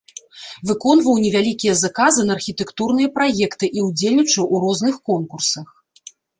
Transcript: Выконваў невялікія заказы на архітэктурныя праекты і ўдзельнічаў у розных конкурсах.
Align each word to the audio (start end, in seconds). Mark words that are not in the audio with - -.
Выконваў 0.69 1.19
невялікія 1.25 1.75
заказы 1.83 2.25
на 2.31 2.35
архітэктурныя 2.37 3.13
праекты 3.19 3.65
і 3.79 3.87
ўдзельнічаў 3.91 4.43
у 4.53 4.65
розных 4.67 5.01
конкурсах. 5.13 5.67